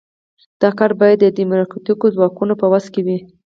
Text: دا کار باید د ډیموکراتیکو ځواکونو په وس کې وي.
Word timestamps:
دا 0.61 0.69
کار 0.79 0.91
باید 0.99 1.17
د 1.21 1.25
ډیموکراتیکو 1.37 2.05
ځواکونو 2.15 2.53
په 2.61 2.65
وس 2.71 2.85
کې 2.93 3.01
وي. 3.05 3.17